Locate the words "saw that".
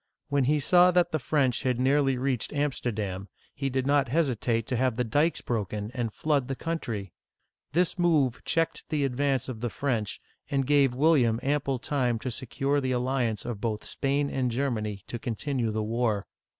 0.59-1.11